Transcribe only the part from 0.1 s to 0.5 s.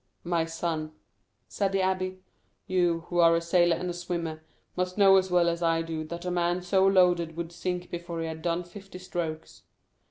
"My